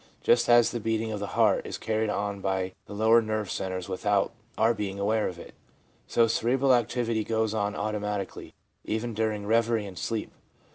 [0.23, 3.87] Just as the beating of the heart is carried on by the lower nerve centres
[3.87, 5.53] without our being aware of it,
[6.07, 10.31] so cerebral activity goes on automatically, even during reverie and sleep.